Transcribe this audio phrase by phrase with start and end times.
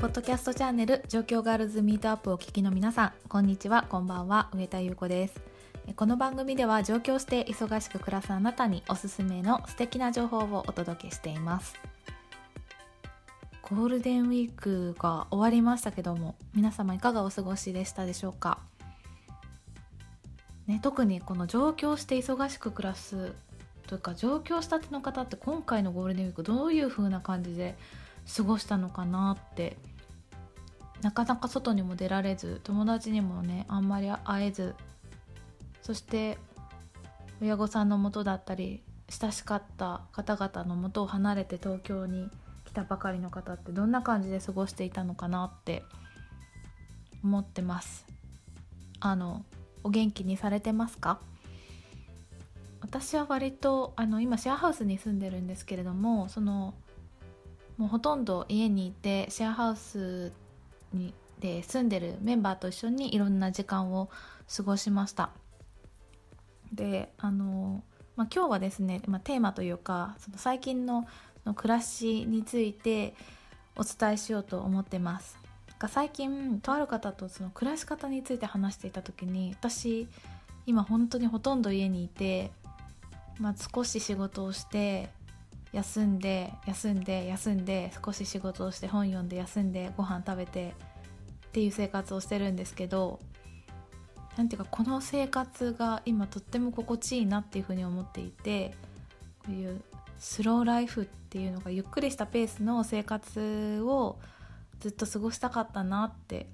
[0.00, 5.38] ポッドキャストチャンネル状況ガールズミートアップをお聞きの皆さんこんにちはこんばんは上田優子です。
[5.94, 11.74] この番組では上京して忙しく暮らすあなたにおすすめの素敵な情報をお届けしています。
[13.68, 18.58] ゴールデンウィークが終わりましたけども皆様いかがお過ごしでしたでしょうか？
[20.66, 23.34] ね、特にこの上京して忙しく暮らす
[23.86, 27.76] というか上京したての方って今回のゴールデンウィークどういう風な感じで
[28.34, 29.76] 過ごしたのかなって
[31.02, 34.74] なかなか外にも出られず友達にもねあんまり会えず
[35.82, 36.38] そして
[37.40, 42.28] 親御さんのもとだったり親しかった方々のもとを離れて東京に
[42.64, 45.82] 来たばかりの方ってどんな感じで過ごしていたのかなって
[47.24, 48.06] 思ってます。
[49.00, 49.44] あの
[49.82, 51.20] お元気にされてますか？
[52.82, 56.74] 私は割とあの今シェアハウスに住んでるんですけれどもその
[57.78, 60.32] もうほとんど家にいてシェアハウス
[60.92, 64.10] にで住んでるメンバーと一緒にいろんな時間を
[64.54, 65.30] 過ごしました。
[66.72, 67.82] であの、
[68.16, 71.06] まあ、今日はですね、まあ、テーマというかその最近の
[71.46, 73.14] の暮らしについて
[73.76, 75.38] お伝えしようと思ってます。
[75.88, 80.08] 最近とある方とその暮らし方について話していた時に私
[80.66, 82.50] 今本当にほとんど家にいて
[83.40, 85.08] まあ、少し仕事をして
[85.72, 90.74] 休んで休んで休んで少し仕事をして本読んで休んでご飯食べて
[91.46, 93.20] っていう生活をしてるんですけど
[94.36, 98.74] なんていうかこの生活が今とっても心地いいなっていうふうに思っていて
[99.44, 99.80] こういう
[100.18, 104.18] スローライフっていうのがゆっくりしたペースの生活を
[104.80, 106.46] ずっと過ごしたかったなって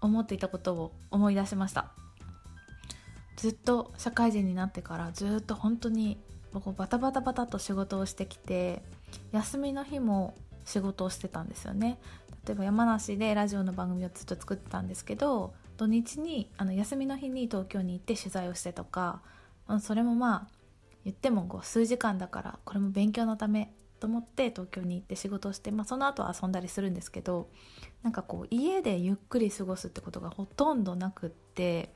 [0.00, 1.92] 思っていたことを思い出しました。
[3.36, 6.18] ずっと社会人になってからずっと本当に
[6.60, 8.82] バタバタバタと仕事をしてきて
[9.32, 10.34] 休みの日も
[10.64, 11.98] 仕事をしてたんですよね。
[12.46, 19.22] 例えば山梨でラジオの番組をずっと作ってたんですけど土日にあの休みの日に東京に行って取材をしてとか
[19.80, 20.48] それもまあ
[21.04, 27.48] 言ってもこう数時間だからこれも勉強のためと思って東京に行って仕事をして、まあ、その後は遊んだりするんですけど
[28.02, 31.90] なんかこう家でゆっくり過ごすってことがほとんどなくって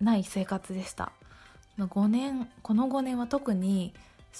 [0.00, 1.12] ない生活でした。
[1.78, 3.94] 5年この5年は特に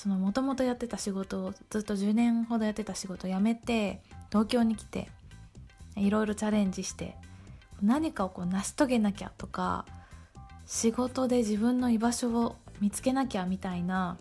[0.07, 5.09] もともとやってた仕事をずっと10年ほどやってた仕事を辞めて東京に来て
[5.97, 7.17] いろいろチャレンジして
[7.83, 9.87] 何かをこう成し遂げなきゃとか
[10.67, 14.17] 仕事で自分の居場所を見つけなきゃみたいな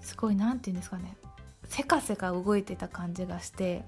[0.00, 1.16] すごい何て言うんですかね
[1.64, 3.84] せかせか動いてた感じがして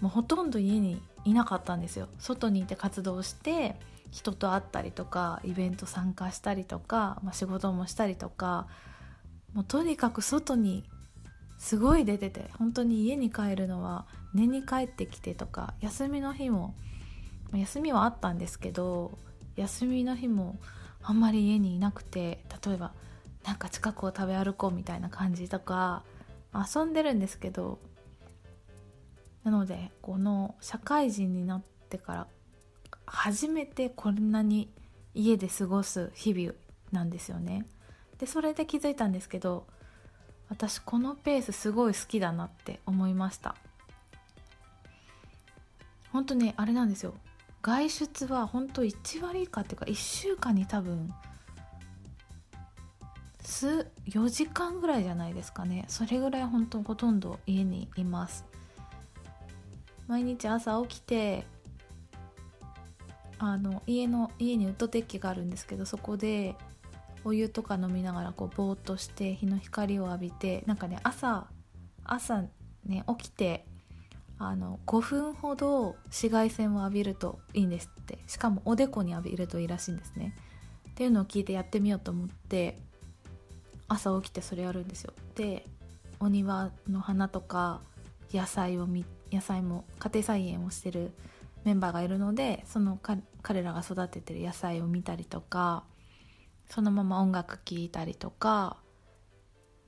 [0.00, 2.08] もうほとんど家にいなかったんですよ。
[2.18, 3.76] 外にいて活動して
[4.10, 8.66] 人と会ったりとかイベント参加したりとか、まあ、仕事もしたりとか
[9.54, 10.84] もうとにかく外に
[11.58, 16.74] すごい出てて本当に家に帰るのは寝に帰ってきてとか休みの日も
[17.52, 19.18] 休みはあったんですけど
[19.56, 20.58] 休みの日も
[21.02, 22.92] あんまり家にいなくて例えば
[23.44, 26.02] なんか近くを食べ歩こうみたいな感じとか
[26.54, 27.78] 遊んでるんですけど
[29.44, 32.26] なのでこの社会人になってから
[33.06, 34.70] 初めてこんなに
[35.14, 36.54] 家で過ごす日々
[36.92, 37.66] なんですよね。
[38.18, 39.66] でそれで気づいたんですけど
[40.48, 43.56] 私このペースすごい好きだなって思いました。
[46.12, 47.14] 本当にあれなんですよ。
[47.62, 51.12] 外出は本当1割以下っていうか1週間に多分
[53.42, 55.84] 数4時間ぐらいじゃないですかね。
[55.88, 58.44] それぐらい本当ほとんど家にいます。
[60.10, 61.46] 毎日朝起きて
[63.38, 66.56] あの家の家にウッドデッキがあるんですけどそこで
[67.24, 71.46] お湯とか飲みながらこうぼーっとして日の光を浴びてなんかね朝
[72.02, 72.42] 朝
[72.84, 73.64] ね起きて
[74.36, 78.18] あの5分ほど紫外線を浴びるといいんですって。
[78.26, 80.34] しかもおでこに浴びるといいらしいんですね。
[80.90, 82.78] っていうのを聞いてやってみようと思って
[83.86, 85.12] 朝起きてそれやるんですよ。
[85.36, 85.66] で
[86.18, 87.80] お庭の花とか
[88.32, 91.12] 野菜を見野菜も家庭菜園をしてる
[91.64, 92.98] メンバーがいるのでその
[93.42, 95.84] 彼らが育ててる野菜を見たりとか
[96.68, 98.76] そのまま音楽聴いたりとか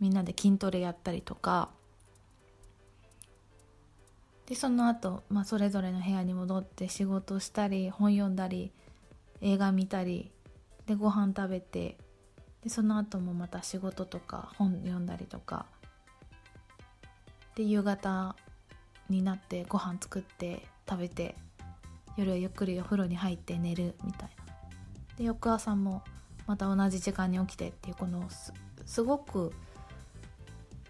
[0.00, 1.70] みんなで筋トレやったりとか。
[4.46, 8.72] でその後、まあそれぞれの部屋に戻って仕事したり本読んだり
[9.40, 10.32] 映画見たり
[10.86, 11.96] でご飯食べて
[12.62, 15.66] でその後もまた仕事とか本読んだりとか。
[17.54, 18.34] で夕方
[19.08, 21.36] になってご飯作って食べて
[22.16, 24.42] 夜はゆっくりお風呂に入って寝るみたいな。
[25.16, 26.02] で翌朝も
[26.46, 28.28] また同じ時間に起きてっていうこの
[28.84, 29.52] すごく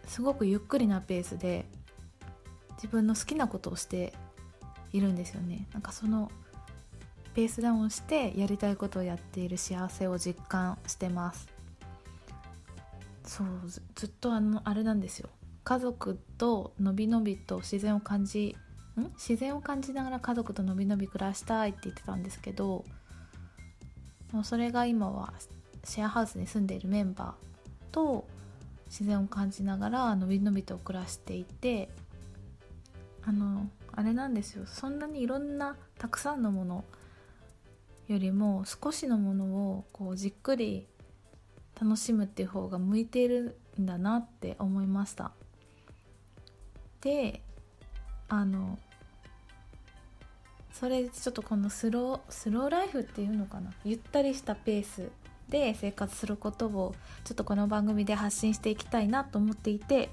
[0.06, 1.66] すごくゆっくりなペースで
[2.76, 4.12] 自分の好きなことをして
[4.92, 5.66] いるんですよね。
[5.72, 6.30] なんかその
[7.34, 11.48] ペースダウンしてやりたいことをやっている幸せを実感してます。
[13.24, 13.46] そう
[13.94, 15.30] ずっとあのあれなんですよ。
[15.64, 18.56] 家族とのびのびと自然を感じ
[18.98, 19.02] ん？
[19.14, 22.84] 自然を感じながら家族とのびのび暮らしたいって言ってたんですけど
[24.42, 25.34] それが今は
[25.84, 28.26] シェアハウスに住んでいるメンバーと
[28.86, 31.90] 自然を感じながらのびのびと暮らしていて
[33.24, 34.66] あのあれなんですよ。
[34.66, 36.84] そんなにいろんなたくさんのもの
[38.08, 40.88] よりも少しのものをこうじっくり
[41.80, 45.32] 楽しむっていう方が向いているんだなって思いました。
[47.02, 47.42] で
[48.28, 48.78] あの
[50.72, 53.72] それちょっとこのスロースローライフっていうのかな？
[53.84, 55.10] ゆったりしたペース
[55.48, 56.94] で生活することを
[57.24, 60.08] ちょっとこの番組で発信していきたいなと思っていて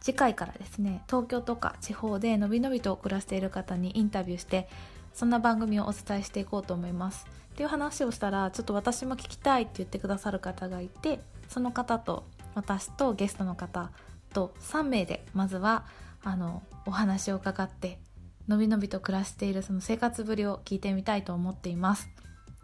[0.00, 4.68] 次回からですね東京とか地方でのびのびと暮らしている方にインタビューして
[5.14, 7.26] そんな番組をお伝えしていこうと思います。
[7.52, 12.24] っていう話をしたらちょっと私も聞きたいって言ってくださる方がいてその方と
[12.54, 13.90] 私とゲストの方
[14.34, 15.86] と3名でまずは
[16.22, 17.98] あのお話を伺って
[18.48, 22.08] のびのびと暮らしているその生活ぶりを聞いてみたいと思っています。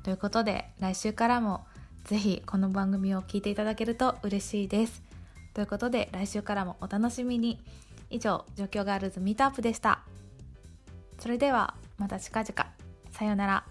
[0.05, 1.65] ということで来週からも
[2.05, 5.03] ぜひこの番組を聞いていただけると嬉しいです。
[5.55, 7.61] ということで来週からもお楽しみに。
[8.13, 10.01] 以上状況ガールズミートアップでした。
[11.19, 12.73] それではまた近々。
[13.11, 13.65] さようなら。